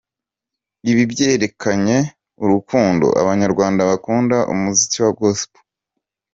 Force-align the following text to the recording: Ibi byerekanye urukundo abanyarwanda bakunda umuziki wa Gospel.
Ibi 0.91 1.03
byerekanye 1.11 1.97
urukundo 2.43 3.07
abanyarwanda 3.21 3.81
bakunda 3.89 4.37
umuziki 4.53 4.97
wa 5.03 5.11
Gospel. 5.19 5.61